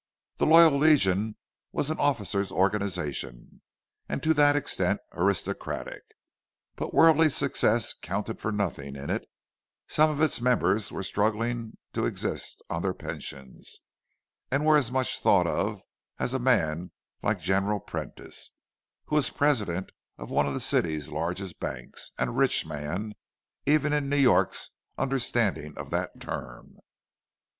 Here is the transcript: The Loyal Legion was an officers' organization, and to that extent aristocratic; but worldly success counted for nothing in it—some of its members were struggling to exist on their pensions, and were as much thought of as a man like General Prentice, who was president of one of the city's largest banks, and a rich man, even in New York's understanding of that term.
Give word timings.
The 0.37 0.47
Loyal 0.47 0.79
Legion 0.79 1.35
was 1.71 1.91
an 1.91 1.99
officers' 1.99 2.51
organization, 2.51 3.61
and 4.09 4.23
to 4.23 4.33
that 4.33 4.55
extent 4.55 4.99
aristocratic; 5.13 6.01
but 6.75 6.91
worldly 6.91 7.29
success 7.29 7.93
counted 7.93 8.39
for 8.41 8.51
nothing 8.51 8.95
in 8.95 9.11
it—some 9.11 10.09
of 10.09 10.19
its 10.19 10.41
members 10.41 10.91
were 10.91 11.03
struggling 11.03 11.77
to 11.93 12.07
exist 12.07 12.63
on 12.67 12.81
their 12.81 12.95
pensions, 12.95 13.81
and 14.49 14.65
were 14.65 14.75
as 14.75 14.91
much 14.91 15.19
thought 15.19 15.45
of 15.45 15.83
as 16.17 16.33
a 16.33 16.39
man 16.39 16.89
like 17.21 17.39
General 17.39 17.79
Prentice, 17.79 18.49
who 19.05 19.17
was 19.17 19.29
president 19.29 19.91
of 20.17 20.31
one 20.31 20.47
of 20.47 20.55
the 20.55 20.59
city's 20.59 21.09
largest 21.09 21.59
banks, 21.59 22.11
and 22.17 22.31
a 22.31 22.33
rich 22.33 22.65
man, 22.65 23.13
even 23.67 23.93
in 23.93 24.09
New 24.09 24.17
York's 24.17 24.71
understanding 24.97 25.77
of 25.77 25.91
that 25.91 26.19
term. 26.19 26.79